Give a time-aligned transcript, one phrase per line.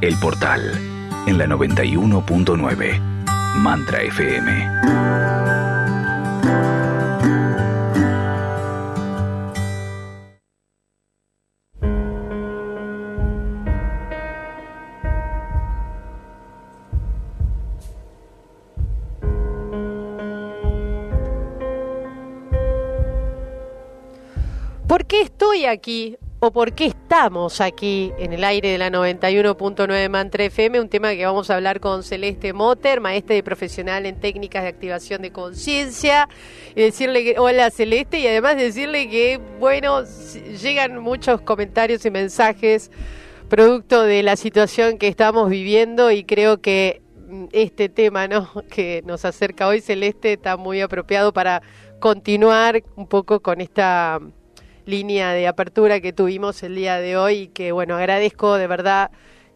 [0.00, 0.62] El Portal,
[1.26, 3.00] en la 91.9,
[3.56, 4.68] Mantra FM.
[24.86, 30.08] ¿Por qué estoy aquí o por qué estamos aquí en el aire de la 91.9
[30.08, 30.80] Mantra FM?
[30.80, 34.68] Un tema que vamos a hablar con Celeste Motter, maestra y profesional en técnicas de
[34.68, 36.28] activación de conciencia.
[36.76, 40.04] Y decirle que, hola Celeste, y además decirle que, bueno,
[40.62, 42.90] llegan muchos comentarios y mensajes
[43.48, 48.28] producto de la situación que estamos viviendo y creo que mm, este tema
[48.70, 51.62] que nos acerca hoy Celeste está muy apropiado para
[51.98, 54.20] continuar un poco con esta
[54.88, 59.10] línea de apertura que tuvimos el día de hoy y que, bueno, agradezco de verdad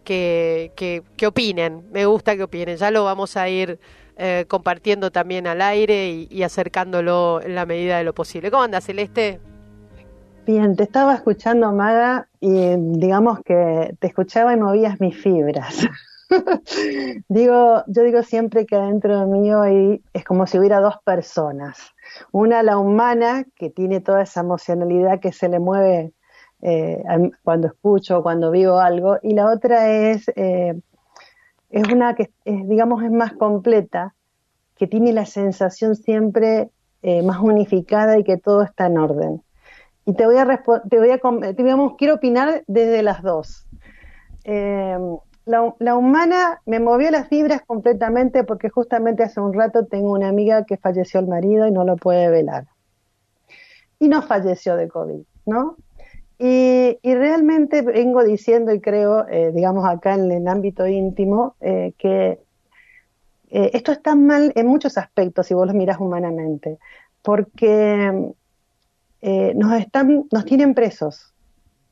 [0.05, 1.85] que, que, opinen.
[1.91, 2.77] Me gusta que opinen.
[2.77, 3.81] Ya lo vamos a ir
[4.17, 8.51] eh, compartiendo también al aire y, acercándolo en la medida de lo posible.
[8.51, 9.41] ¿Cómo anda, Celeste?
[10.47, 15.89] Bien, te estaba escuchando, Maga, y digamos que te escuchaba y movías mis fibras.
[17.29, 21.93] digo, yo digo siempre que adentro de mí hoy es como si hubiera dos personas
[22.31, 26.13] una, la humana, que tiene toda esa emocionalidad que se le mueve
[26.63, 27.03] eh,
[27.43, 30.81] cuando escucho, cuando vivo algo, y la otra es, eh,
[31.71, 34.15] es una que, digamos, es más completa,
[34.77, 36.71] que tiene la sensación siempre
[37.03, 39.43] eh, más unificada y que todo está en orden.
[40.05, 41.21] Y te voy a, te voy a
[41.53, 43.67] digamos, quiero opinar desde las dos
[45.45, 50.65] la, humana me movió las fibras completamente porque justamente hace un rato tengo una amiga
[50.65, 52.67] que falleció el marido y no lo puede velar.
[53.99, 55.77] Y no falleció de COVID, ¿no?
[56.39, 62.41] Y, realmente vengo diciendo y creo, eh, digamos acá en el ámbito íntimo, eh, que
[63.51, 66.79] eh, esto está mal en muchos aspectos si vos lo miras humanamente,
[67.23, 68.33] porque
[69.55, 71.33] nos, están, nos tienen presos,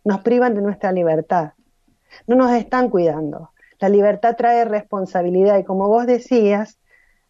[0.04, 1.52] nos privan de nuestra libertad
[2.26, 3.50] no nos están cuidando.
[3.78, 6.78] La libertad trae responsabilidad y como vos decías,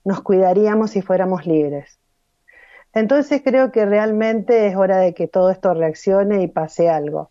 [0.05, 1.99] nos cuidaríamos si fuéramos libres.
[2.93, 7.31] Entonces creo que realmente es hora de que todo esto reaccione y pase algo.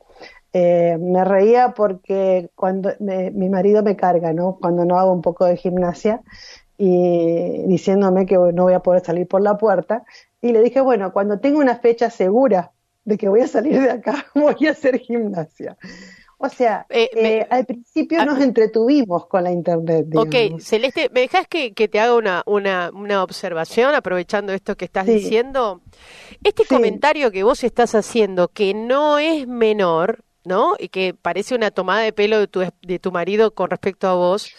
[0.54, 4.58] Eh, me reía porque cuando mi marido me carga, ¿no?
[4.60, 6.22] Cuando no hago un poco de gimnasia
[6.78, 10.06] y diciéndome que no voy a poder salir por la puerta.
[10.42, 12.72] Y le dije, bueno, cuando tengo una fecha segura
[13.04, 15.78] de que voy a salir de acá, voy a hacer gimnasia.
[16.42, 20.06] O sea, eh, eh, al principio nos entretuvimos con la internet.
[20.16, 25.06] Ok, Celeste, ¿me dejas que, te haga una, una, una, observación aprovechando esto que estás
[25.06, 25.82] diciendo?
[26.42, 30.76] Este comentario que vos estás haciendo, que no es menor, ¿no?
[30.80, 34.14] Y que parece una tomada de pelo de tu, de tu marido con respecto a
[34.14, 34.50] vos,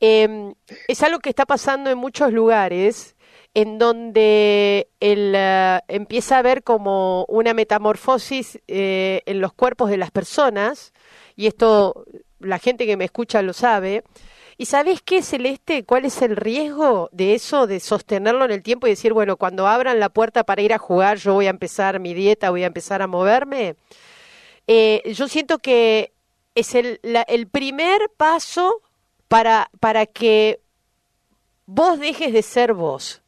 [0.00, 0.54] em,
[0.88, 3.13] es algo que está pasando en muchos lugares
[3.54, 9.96] en donde él eh, empieza a ver como una metamorfosis eh, en los cuerpos de
[9.96, 10.92] las personas,
[11.36, 12.04] y esto
[12.40, 14.02] la gente que me escucha lo sabe.
[14.56, 15.84] ¿Y sabes qué, Celeste?
[15.84, 19.66] ¿Cuál es el riesgo de eso, de sostenerlo en el tiempo y decir, bueno, cuando
[19.66, 22.68] abran la puerta para ir a jugar, yo voy a empezar mi dieta, voy a
[22.68, 23.76] empezar a moverme?
[24.66, 26.12] Eh, yo siento que
[26.54, 28.80] es el, el primer paso
[29.26, 30.60] para, para que
[31.66, 33.23] vos dejes de ser vos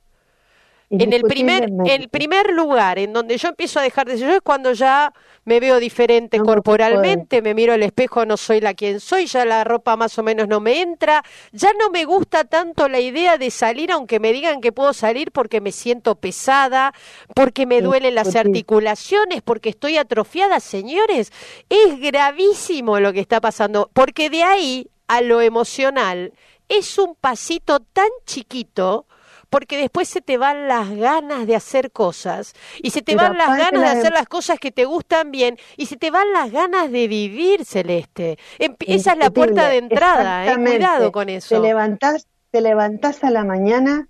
[0.90, 4.34] en el primer, el primer lugar en donde yo empiezo a dejar de ser yo
[4.34, 5.12] es cuando ya
[5.44, 9.64] me veo diferente corporalmente, me miro al espejo, no soy la quien soy, ya la
[9.64, 13.50] ropa más o menos no me entra, ya no me gusta tanto la idea de
[13.50, 16.92] salir, aunque me digan que puedo salir porque me siento pesada,
[17.34, 21.32] porque me duelen las articulaciones, porque estoy atrofiada, señores,
[21.68, 26.32] es gravísimo lo que está pasando, porque de ahí a lo emocional
[26.68, 29.06] es un pasito tan chiquito
[29.56, 32.52] porque después se te van las ganas de hacer cosas
[32.82, 35.86] y se te van las ganas de hacer las cosas que te gustan bien y
[35.86, 38.36] se te van las ganas de vivir, Celeste.
[38.58, 41.54] Esa es la puerta de entrada, eh, cuidado con eso.
[41.54, 44.08] Te levantás, te levantás a la mañana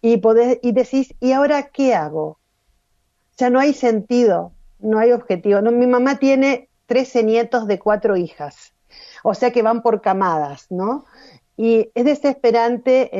[0.00, 2.38] y podés, y decís, ¿y ahora qué hago?
[3.36, 5.60] Ya no hay sentido, no hay objetivo.
[5.60, 8.72] No, mi mamá tiene 13 nietos de cuatro hijas,
[9.22, 11.04] o sea que van por camadas, ¿no?
[11.60, 13.10] Y es desesperante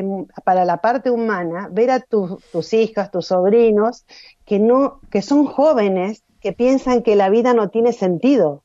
[0.45, 4.07] para la parte humana ver a tus hijas, tus sobrinos,
[4.47, 8.63] que, no, que son jóvenes, que piensan que la vida no tiene sentido.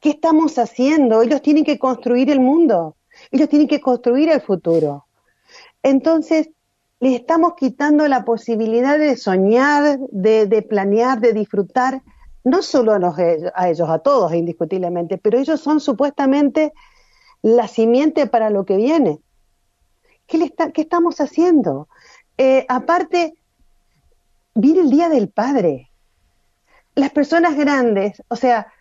[0.00, 1.20] ¿Qué estamos haciendo?
[1.20, 2.96] Ellos tienen que construir el mundo,
[3.30, 5.04] ellos tienen que construir el futuro.
[5.82, 6.48] Entonces,
[7.00, 12.02] les estamos quitando la posibilidad de soñar, de, planear, de disfrutar,
[12.44, 13.14] no solo a,
[13.54, 16.72] a ellos, a todos indiscutiblemente, pero ellos son supuestamente
[17.42, 19.20] la simiente para lo que viene.
[20.26, 21.88] ¿Qué, le está, qué estamos haciendo?
[22.36, 23.34] Eh, aparte,
[24.54, 25.90] viene el Día del Padre.
[26.94, 28.72] Las personas grandes, o sea,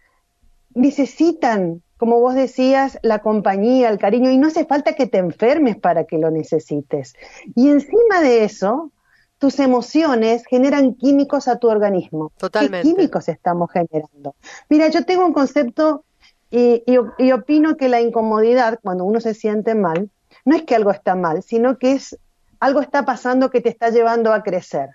[0.73, 5.77] necesitan, como vos decías, la compañía, el cariño, y no hace falta que te enfermes
[5.77, 7.15] para que lo necesites.
[7.55, 8.91] Y encima de eso,
[9.37, 12.31] tus emociones generan químicos a tu organismo.
[12.37, 12.87] Totalmente.
[12.87, 14.35] ¿Qué químicos estamos generando?
[14.69, 16.03] Mira, yo tengo un concepto
[16.49, 20.09] y, opino que la incomodidad, cuando uno se siente mal,
[20.45, 22.17] no es que algo está mal, sino que es
[22.59, 24.91] algo está pasando que te está llevando a crecer.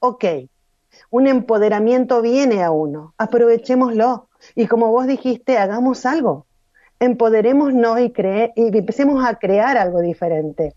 [0.00, 0.24] Ok,
[1.10, 4.28] un empoderamiento viene a uno, aprovechémoslo.
[4.54, 6.46] Y como vos dijiste, hagamos algo.
[7.00, 8.12] Empoderémonos y,
[8.56, 10.74] y empecemos a crear algo diferente.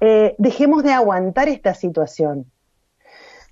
[0.00, 2.50] Eh, dejemos de aguantar esta situación.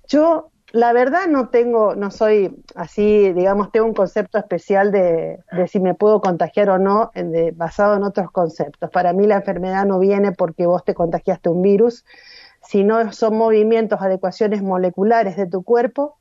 [0.07, 5.79] Yo, la verdad, no tengo, no soy así, digamos, tengo un concepto especial de, si
[5.79, 7.11] me puedo contagiar o no,
[7.55, 8.89] basado en otros conceptos.
[8.89, 12.05] Para mí la enfermedad no viene porque vos te contagiaste un virus,
[12.61, 16.17] sino son movimientos, adecuaciones moleculares de tu cuerpo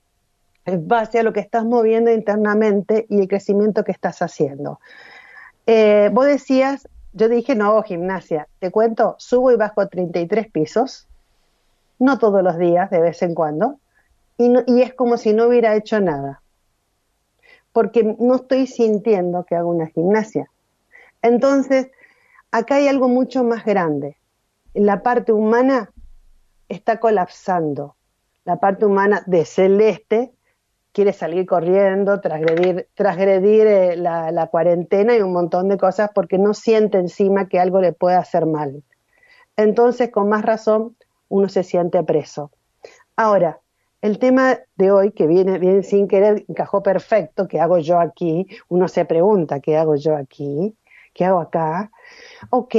[0.64, 4.80] en base a lo que estás moviendo internamente y el crecimiento que estás haciendo.
[5.66, 8.48] Eh, vos decías yo dije, no hago gimnasia.
[8.58, 11.08] Te cuento, subo y bajo 33 pisos,
[11.98, 13.78] no todos los días, de vez en cuando,
[14.66, 16.40] y, es como si no hubiera hecho nada,
[17.72, 20.50] porque no estoy sintiendo que hago una gimnasia.
[21.20, 21.88] Entonces,
[22.50, 24.16] acá hay algo mucho más grande.
[24.72, 25.90] La parte humana
[26.68, 27.96] está colapsando.
[28.44, 30.32] La parte humana de celeste
[30.92, 36.98] quiere salir corriendo, transgredir, eh, la, cuarentena y un montón de cosas porque no siente
[36.98, 38.82] encima que algo le puede hacer mal.
[39.56, 40.96] Entonces, con más razón,
[41.28, 42.50] uno se siente preso.
[43.16, 43.60] Ahora,
[44.02, 48.46] el tema de hoy, que viene, viene sin querer, encajó perfecto, ¿qué hago yo aquí?
[48.68, 50.74] Uno se pregunta, ¿qué hago yo aquí?
[51.12, 51.90] ¿Qué hago acá?
[52.50, 52.74] Ok,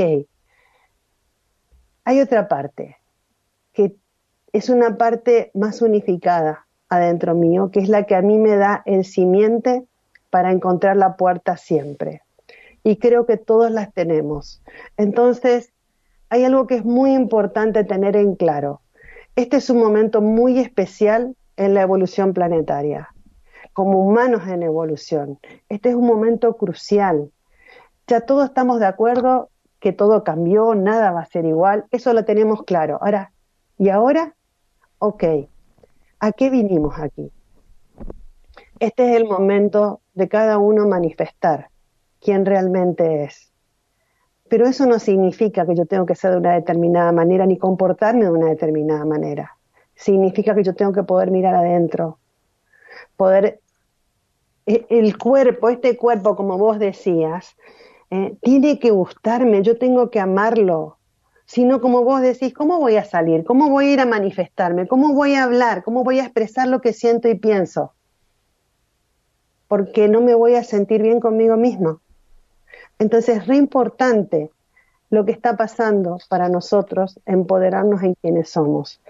[2.04, 2.98] hay otra parte,
[3.74, 3.96] que
[4.52, 8.82] es una parte más unificada, adentro mío, que es la que a mí me da
[8.86, 9.86] el simiente
[10.30, 12.22] para encontrar la puerta siempre.
[12.84, 14.64] Y creo que todos las tenemos.
[14.98, 15.72] Entonces,
[16.30, 18.82] hay algo que es muy importante tener en claro.
[19.36, 23.10] Este es un momento muy especial en la evolución planetaria,
[23.74, 25.40] como humanos en evolución.
[25.70, 27.32] Este es un momento crucial.
[28.08, 29.50] Ya todos estamos de acuerdo
[29.80, 33.00] que todo cambió, nada va a ser igual, eso lo tenemos claro.
[33.02, 33.32] Ahora,
[33.78, 34.36] ¿y ahora?
[35.00, 35.24] Ok,
[36.24, 37.32] ¿A qué vinimos aquí?
[38.78, 41.72] Este es el momento de cada uno manifestar
[42.20, 43.51] quién realmente es.
[44.52, 48.26] Pero eso no significa que yo tengo que ser de una determinada manera ni comportarme
[48.26, 49.58] de una determinada manera.
[49.96, 52.20] Significa que yo tengo que poder mirar adentro,
[53.16, 53.62] poder
[54.66, 57.56] e, el cuerpo, este cuerpo, como vos decías,
[58.10, 60.98] eh, tiene que gustarme, yo tengo que amarlo,
[61.46, 63.46] sino como vos decís, ¿cómo voy a salir?
[63.46, 64.86] ¿Cómo voy a ir a manifestarme?
[64.86, 65.82] ¿Cómo voy a hablar?
[65.82, 67.94] ¿Cómo voy a expresar lo que siento y pienso?
[69.70, 72.01] Porque no me voy a sentir bien conmigo mismo.
[73.02, 74.50] Entonces es re importante
[75.10, 79.02] lo que está pasando para nosotros, empoderarnos en quienes somos.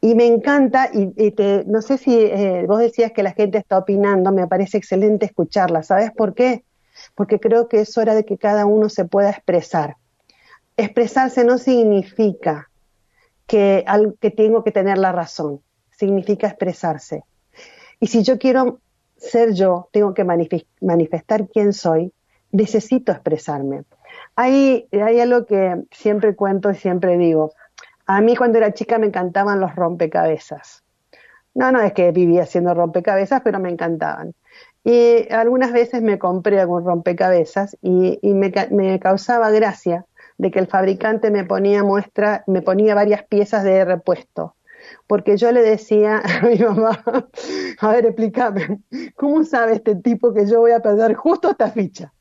[0.00, 3.76] Y me encanta, y, te, no sé si eh, vos decías que la gente está
[3.76, 5.82] opinando, me parece excelente escucharla.
[5.82, 6.64] ¿Sabes por qué?
[7.14, 9.96] Porque creo que es hora de que cada uno se pueda expresar
[10.76, 12.70] expresarse no significa
[13.46, 13.84] que,
[14.20, 17.24] que tengo que tener la razón, significa expresarse.
[18.00, 18.80] Y si yo quiero
[19.16, 22.12] ser yo, tengo que manifestar quién soy,
[22.52, 23.84] necesito expresarme.
[24.36, 27.52] Hay, hay algo que siempre cuento y siempre digo.
[28.06, 30.84] A mí cuando era chica me encantaban los rompecabezas.
[31.54, 34.34] No, no es que vivía haciendo rompecabezas, pero me encantaban.
[34.84, 40.06] Y algunas veces me compré algún rompecabezas y, me, me, causaba gracia
[40.38, 44.56] de que el fabricante me ponía muestra, me ponía varias piezas de repuesto.
[45.06, 47.02] Porque yo le decía a mi mamá,
[47.80, 48.80] a ver, explícame,
[49.14, 52.12] ¿cómo sabe este tipo que yo voy a perder justo esta ficha?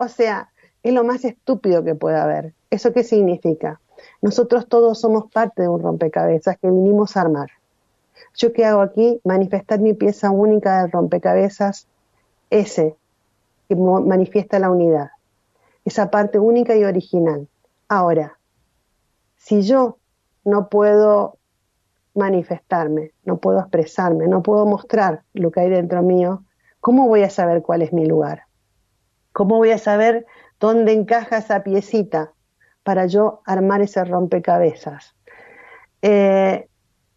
[0.00, 0.50] O sea,
[0.82, 2.54] es lo más estúpido que puede haber.
[2.70, 3.80] ¿Eso qué significa?
[4.22, 7.50] Nosotros todos somos parte de un rompecabezas que vinimos a armar.
[8.34, 9.20] ¿Yo qué hago aquí?
[9.24, 11.86] Manifestar mi pieza única del rompecabezas,
[12.48, 12.96] ese
[13.68, 15.10] que manifiesta la unidad
[15.84, 17.48] esa parte única y original.
[17.88, 18.38] Ahora,
[19.36, 19.98] si yo
[20.44, 21.38] no puedo
[22.14, 26.44] manifestarme, no puedo expresarme, no puedo mostrar lo que hay dentro mío,
[26.80, 28.44] ¿cómo voy a saber cuál es mi lugar?
[29.32, 30.26] ¿Cómo voy a saber
[30.58, 32.32] dónde encaja esa piecita
[32.82, 35.14] para yo armar ese rompecabezas?
[36.02, 36.66] Eh,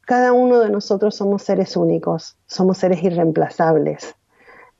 [0.06, 4.16] cada uno de nosotros somos seres únicos, somos seres irreemplazables.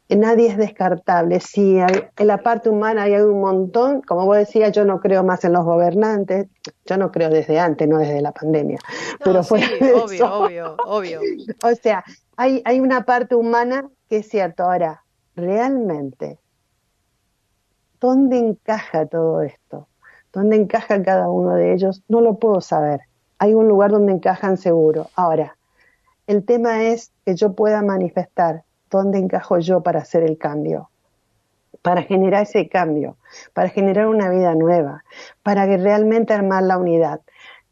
[0.10, 1.40] nadie es descartable.
[1.40, 5.44] Si en la parte humana hay un montón, como vos decías, yo no creo más
[5.46, 6.48] en los gobernantes,
[6.86, 8.80] yo no creo desde antes, no desde la pandemia.
[9.24, 9.62] pero fue
[9.96, 11.22] obvio, obvio, obvio.
[11.64, 12.04] O sea,
[12.36, 14.64] hay, hay una parte humana que es cierto.
[14.64, 15.04] Ahora,
[15.36, 16.40] realmente,
[18.04, 19.88] ¿dónde encaja todo esto?
[20.34, 22.04] ¿Dónde encaja cada uno de ellos?
[22.10, 23.00] No lo puedo saber.
[23.40, 25.08] Hay un lugar donde encajan seguro.
[25.16, 25.56] Ahora,
[26.28, 30.90] el tema es que yo pueda manifestar dónde encajo yo para hacer el cambio,
[31.82, 33.16] para generar ese cambio,
[33.54, 35.06] para generar una vida nueva,
[35.42, 37.22] para que realmente armar la unidad.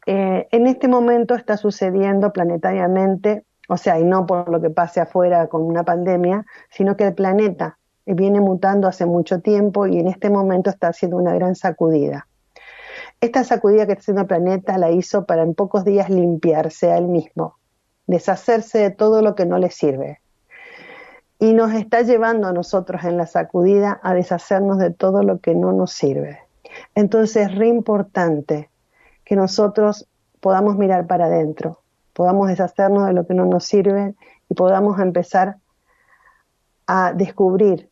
[0.06, 5.02] Eh, en este momento está sucediendo planetariamente, o sea, y no por lo que pase
[5.02, 10.08] afuera con una pandemia, sino que el planeta viene mutando hace mucho tiempo y en
[10.08, 12.26] este momento está haciendo una gran sacudida.
[13.20, 16.98] Esta sacudida que está haciendo el planeta la hizo para en pocos días limpiarse a
[16.98, 17.56] él mismo,
[18.06, 20.20] deshacerse de todo lo que no le sirve.
[21.38, 25.54] Y nos está llevando a nosotros en la sacudida a deshacernos de todo lo que
[25.54, 26.40] no nos sirve.
[26.94, 28.70] Entonces es re importante
[29.24, 30.08] que nosotros
[30.40, 31.80] podamos mirar para adentro,
[32.12, 34.14] podamos deshacernos de lo que no nos sirve
[34.48, 35.58] y podamos empezar
[36.88, 37.91] a descubrir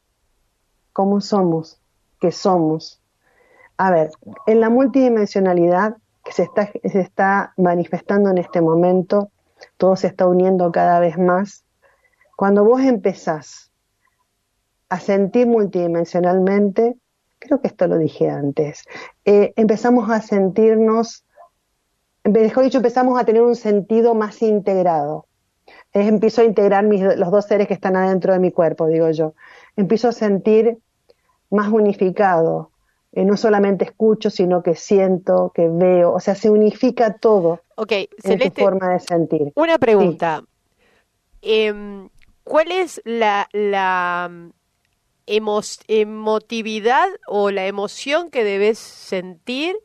[1.00, 1.80] cómo somos,
[2.20, 3.00] qué somos.
[3.78, 4.10] A ver,
[4.46, 9.30] en la multidimensionalidad que se está, manifestando en este momento,
[9.78, 11.64] todo se está uniendo cada vez más.
[12.36, 13.72] Cuando vos empezás
[14.90, 16.98] a sentir multidimensionalmente,
[17.38, 18.84] creo que esto lo dije antes,
[19.24, 21.24] eh, empezamos a sentirnos,
[22.24, 25.24] mejor dicho, empezamos a tener un sentido más integrado.
[25.94, 29.32] empiezo a integrar los dos seres que están adentro de mi cuerpo, digo yo.
[29.76, 30.78] Empiezo a sentir
[31.50, 32.70] más unificado,
[33.12, 38.08] eh, no solamente escucho, sino que siento, que veo, o sea, se unifica todo okay,
[38.22, 39.52] en tu forma de sentir.
[39.56, 40.44] Una pregunta.
[41.42, 42.08] Em,
[42.44, 44.30] ¿Cuál es la, la
[45.26, 49.76] emotividad o la emoción que debes sentir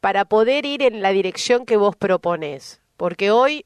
[0.00, 2.80] para poder ir en la dirección que vos propones?
[2.96, 3.64] Porque hoy,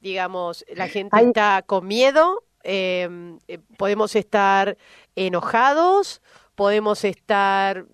[0.00, 4.76] digamos, la gente está con miedo, em, eh, podemos estar
[5.16, 6.22] enojados,
[6.60, 7.86] podemos estar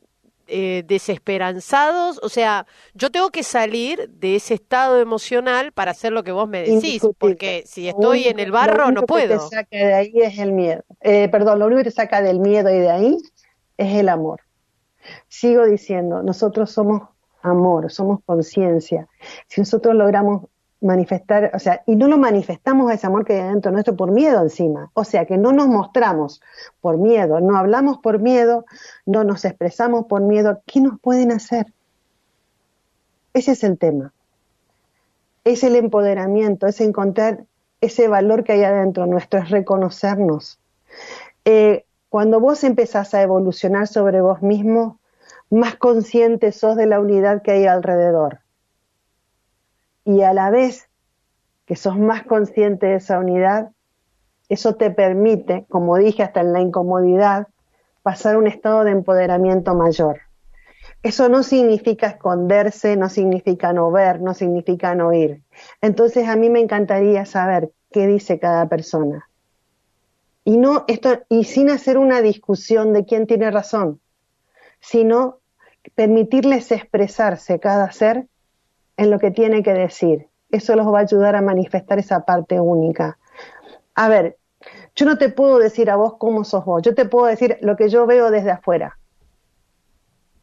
[0.49, 6.25] eh, desesperanzados, o sea, yo tengo que salir de ese estado emocional para hacer lo
[6.25, 9.37] que vos me decís, porque si estoy en el barro no puedo.
[9.37, 10.83] Lo que te saca de ahí es el miedo.
[11.01, 13.17] Eh, perdón, lo único que te saca del miedo y de ahí
[13.77, 14.41] es el amor.
[15.29, 17.03] Sigo diciendo, nosotros somos
[17.43, 19.07] amor, somos conciencia.
[19.47, 20.47] Si nosotros logramos
[20.87, 24.41] manifestar, o sea, y no lo manifestamos ese amor que hay dentro nuestro por miedo
[24.43, 26.41] encima, o sea, que no nos mostramos
[26.81, 28.65] por miedo, no hablamos por miedo,
[29.05, 31.67] no nos expresamos por miedo, ¿qué nos pueden hacer?
[33.35, 34.13] Ese es el tema.
[35.45, 37.45] Es el empoderamiento, es encontrar
[37.81, 40.59] ese valor que hay adentro nuestro, es reconocernos.
[41.45, 44.99] Eh, cuando vos empezás a evolucionar sobre vos mismo,
[45.51, 48.41] más consciente sos de la unidad que hay alrededor
[50.07, 50.89] y a la vez
[51.67, 53.73] que sos más consciente de esa unidad,
[54.49, 57.49] eso te permite, como dije hasta en la incomodidad,
[58.03, 60.21] pasar a un estado de empoderamiento mayor.
[61.03, 65.43] Eso no significa esconderse, no significa no ver, no significa no oír.
[65.81, 69.29] Entonces a mí me encantaría saber qué dice cada persona.
[70.45, 74.01] Y no esto y sin hacer una discusión de quién tiene razón,
[74.79, 75.41] sino
[75.97, 78.29] permitirles expresarse cada ser
[78.97, 80.29] en lo que tiene que decir.
[80.51, 83.19] Eso los va a ayudar a manifestar esa parte única.
[83.95, 84.37] A ver,
[84.95, 87.77] yo no te puedo decir a vos cómo sos vos, yo te puedo decir lo
[87.77, 88.99] que yo veo desde afuera.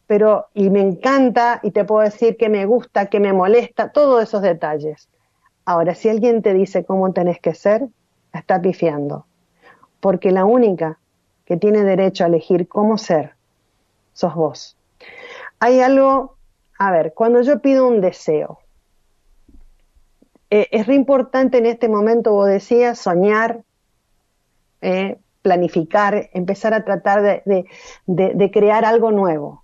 [0.06, 4.22] Pero, y me encanta, y te puedo decir que me gusta, que me molesta, todos
[4.22, 5.10] esos detalles.
[5.66, 7.88] Ahora, si alguien te dice cómo tenés que ser,
[8.34, 9.26] está pifiando.
[10.02, 11.00] Porque la única
[11.46, 13.36] que tiene derecho a elegir cómo ser,
[14.12, 14.78] sos vos.
[15.60, 16.36] Hay algo
[16.86, 18.60] a ver, cuando yo pido un deseo,
[20.50, 23.63] eh, es re importante en este momento, vos decías, soñar,
[24.82, 29.63] eh, planificar, empezar a tratar de, crear algo nuevo.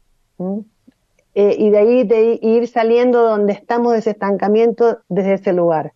[1.35, 5.91] Eh, y de ahí de ir saliendo donde estamos de ese estancamiento desde ese lugar.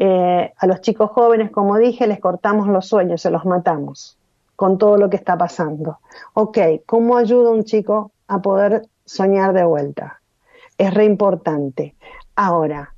[0.00, 4.16] a los chicos jóvenes, como dije, les cortamos los sueños, se los matamos
[4.54, 5.98] con todo lo que está pasando.
[6.34, 10.17] Ok, ¿cómo ayuda un chico a poder soñar de vuelta?
[10.78, 11.94] Es re importante.
[12.36, 12.94] Ahora,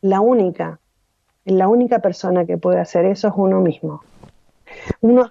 [0.00, 0.80] la única,
[1.44, 4.02] la única persona que puede hacer eso es uno mismo.
[5.00, 5.30] Uno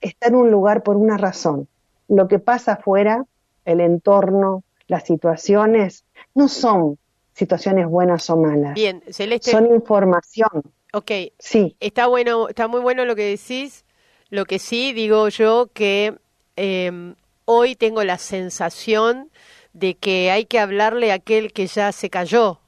[0.00, 1.68] está en un lugar por una razón.
[2.08, 3.24] Lo que pasa afuera,
[3.64, 6.98] el entorno, las situaciones, no son
[7.32, 8.74] situaciones buenas o malas.
[8.74, 9.50] Bien, Celeste.
[9.50, 10.62] Son información.
[10.92, 11.10] Ok.
[11.38, 11.76] Sí.
[11.80, 13.84] Está bueno, está muy bueno lo que decís
[14.30, 16.16] Lo que sí digo yo que
[16.56, 19.30] em, hoy tengo la sensación
[19.74, 22.60] de que hay que hablarle a aquel que ya se cayó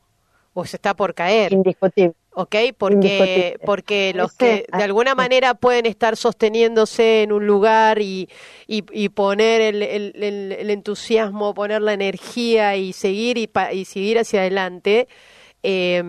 [0.53, 1.53] o se está por caer.
[1.53, 2.15] Indiscutible.
[2.37, 2.55] ¿ok?
[2.77, 8.29] Porque, porque los que de alguna manera pueden estar sosteniéndose en un lugar y,
[8.67, 15.09] y, poner el, el, entusiasmo, poner la energía y seguir y, y seguir hacia adelante,
[15.63, 16.05] eh,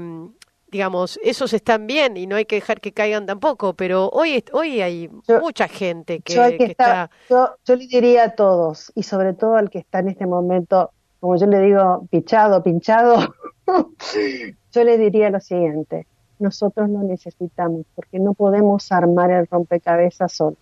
[0.69, 4.81] digamos, esos están bien y no hay que dejar que caigan tampoco, pero hoy, hoy
[4.81, 5.09] hay
[5.41, 7.09] mucha gente que, está...
[7.29, 10.91] Yo, yo le diría a todos, y sobre todo al que está en este momento,
[11.19, 13.33] como yo le digo, pichado, pinchado,
[14.73, 16.05] yo le diría lo siguiente,
[16.39, 20.59] nosotros lo necesitamos, porque no podemos armar el rompecabezas solos.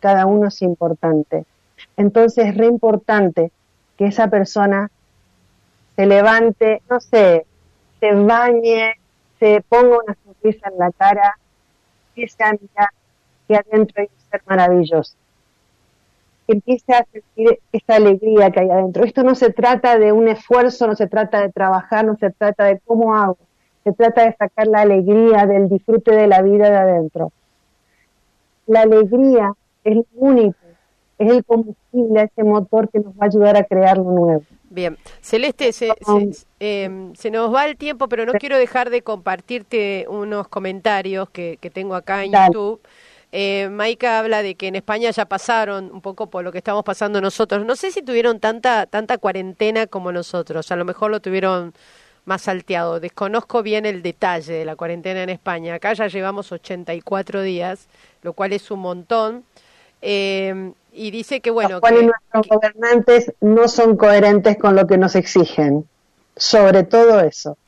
[0.00, 1.46] Cada uno es importante.
[1.96, 3.50] Entonces es re importante
[3.96, 4.90] que esa persona
[5.96, 7.46] se levante, no sé,
[8.00, 8.92] se bañe,
[9.38, 11.38] se ponga una sonrisa en la cara,
[12.08, 12.90] empiece a mirar
[13.46, 15.14] que adentro hay un ser maravilloso.
[16.46, 19.04] Que empiece a sentir esa alegría que hay adentro.
[19.04, 22.64] Esto no se trata de un esfuerzo, no se trata de trabajar, no se trata
[22.64, 23.38] de cómo hago
[23.86, 27.30] se trata de sacar la alegría del disfrute de la vida de adentro.
[28.66, 29.52] La alegría
[29.84, 30.58] es lo único,
[31.18, 34.42] es el combustible, ese motor que nos va a ayudar a crear lo nuevo.
[34.68, 35.92] Bien, Celeste, se,
[36.60, 41.58] em, se, nos va el tiempo, pero no quiero dejar de compartirte unos comentarios que,
[41.72, 42.80] tengo acá en YouTube.
[43.32, 46.84] Eh, Maika habla de que en España ya pasaron un poco por lo que estamos
[46.84, 47.64] pasando nosotros.
[47.64, 50.70] No sé si tuvieron tanta tanta cuarentena como nosotros.
[50.70, 51.74] A lo mejor lo tuvieron
[52.24, 53.00] más salteado.
[53.00, 55.74] Desconozco bien el detalle de la cuarentena en España.
[55.74, 57.88] Acá ya llevamos 84 días,
[58.22, 59.44] lo cual es un montón.
[60.08, 61.80] Eh, y dice que, bueno...
[61.82, 65.84] Los nuestros gobernantes no son coherentes con lo que nos exigen.
[66.36, 67.58] Sobre todo eso.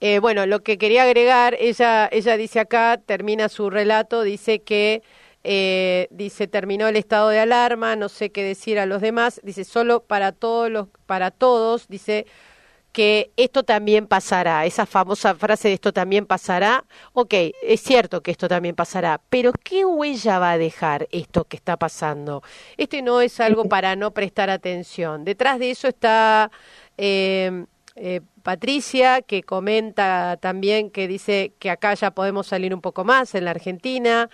[0.00, 5.02] Eh, bueno, lo que quería agregar, ella, ella dice acá, termina su relato, dice que
[5.42, 9.64] eh, dice terminó el estado de alarma, no sé qué decir a los demás, dice
[9.64, 12.26] solo para todos los, para todos, dice
[12.98, 18.32] que esto también pasará, esa famosa frase de esto también pasará, ok, es cierto que
[18.32, 22.42] esto también pasará, pero ¿qué huella va a dejar esto que está pasando?
[22.76, 25.24] Esto no es algo para no prestar atención.
[25.24, 26.50] Detrás de eso está
[26.96, 33.04] eh, eh, Patricia, que comenta también que dice que acá ya podemos salir un poco
[33.04, 34.28] más en la Argentina.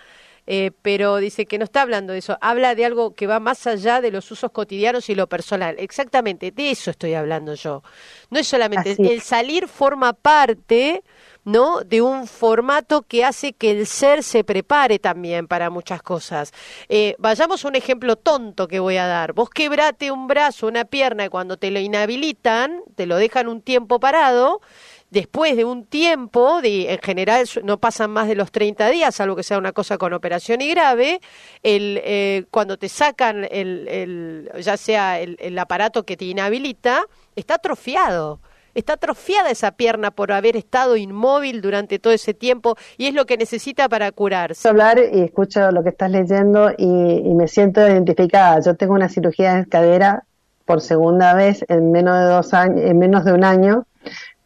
[0.47, 3.65] Eh, pero dice que no está hablando de eso, habla de algo que va más
[3.65, 5.75] allá de los usos cotidianos y lo personal.
[5.79, 7.81] Exactamente, de eso estoy hablando yo.
[8.29, 11.03] No es solamente, el salir forma parte,
[11.45, 11.81] ¿no?
[11.81, 16.51] De un formato que hace que el ser se prepare también para muchas cosas.
[16.89, 19.33] Eh, vayamos a un ejemplo tonto que voy a dar.
[19.33, 23.61] Vos quebrate un brazo, una pierna, y cuando te lo inhabilitan, te lo dejan un
[23.61, 24.61] tiempo parado,
[25.09, 29.35] después de un tiempo, de, en general no pasan más de los 30 días, salvo
[29.35, 31.21] que sea una cosa con operación y grave,
[31.63, 37.03] el, eh, cuando te sacan el, ya sea el, aparato que te inhabilita,
[37.35, 38.39] está atrofiado.
[38.73, 43.25] Está atrofiada esa pierna por haber estado inmóvil durante todo ese tiempo y es lo
[43.25, 44.67] que necesita para curarse.
[44.67, 48.59] Hablar y escucho lo que estás leyendo y, y me siento identificada.
[48.59, 50.25] Yo tengo una cirugía de cadera
[50.65, 53.87] por segunda vez en menos de dos años, en menos de un año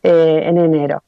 [0.03, 1.03] eh, en enero.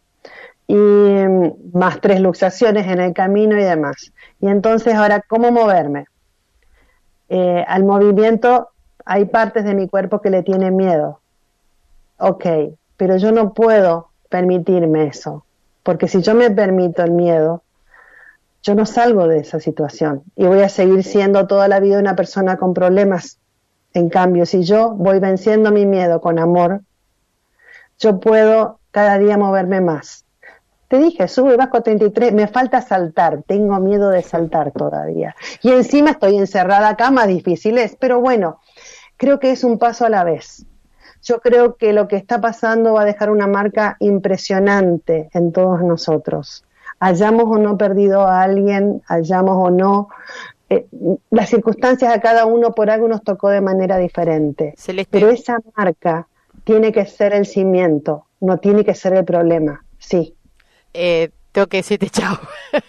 [0.67, 4.13] Y mm, más tres luxaciones en el camino y demás.
[4.39, 6.05] Y entonces ahora, ¿cómo moverme?
[7.29, 8.71] Eh, al movimiento
[9.05, 11.21] hay partes de mi cuerpo que le tienen miedo.
[12.17, 12.45] Ok,
[12.97, 15.45] pero yo no puedo permitirme eso,
[15.81, 17.63] porque si yo me permito el miedo,
[18.63, 22.15] yo no salgo de esa situación y voy a seguir siendo toda la vida una
[22.15, 23.39] persona con problemas.
[23.93, 26.81] En cambio, si yo voy venciendo mi miedo con amor,
[27.97, 30.25] yo puedo cada día moverme más.
[30.87, 35.35] Te dije, sube, bajo 33, me falta saltar, tengo miedo de saltar todavía.
[35.61, 38.59] Y encima estoy encerrada acá, más difícil es, pero bueno,
[39.15, 40.65] creo que es un paso a la vez.
[41.23, 45.81] Yo creo que lo que está pasando va a dejar una marca impresionante en todos
[45.81, 46.65] nosotros.
[46.99, 50.09] Hayamos o no perdido a alguien, hayamos o no,
[50.69, 50.87] eh,
[51.29, 54.73] las circunstancias a cada uno por algo nos tocó de manera diferente.
[55.09, 56.27] Pero esa marca
[56.71, 60.37] tiene que ser el cimiento, no tiene que ser el problema, sí.
[60.93, 62.39] Eh, tengo que decirte chao.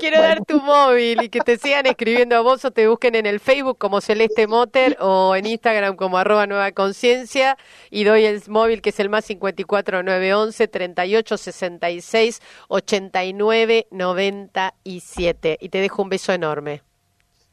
[0.00, 3.26] Quiero dar tu móvil y que te sigan escribiendo a vos o te busquen en
[3.26, 7.56] el Facebook como Celeste Moter o en Instagram como arroba nueva conciencia
[7.90, 15.68] y doy el móvil que es el más 54 911 38 66 89 97 y
[15.68, 16.87] te dejo un beso enorme.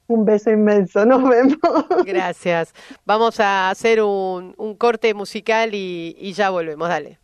[0.08, 1.58] Un beso inmenso, nos vemos.
[2.06, 2.74] Gracias.
[3.06, 7.20] Vamos a hacer un, un corte musical y, y ya volvemos, dale.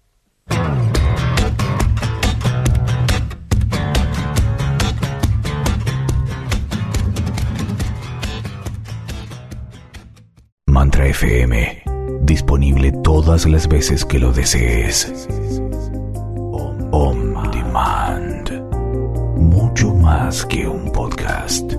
[10.71, 11.83] Mantra FM,
[12.21, 15.27] disponible todas las veces que lo desees.
[16.93, 18.49] On Demand,
[19.37, 21.73] mucho más que un podcast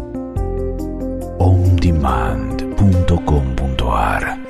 [1.83, 4.42] ondemand.com.ar